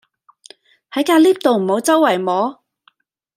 [0.93, 2.63] 喺架 𨋢 度唔好週圍摸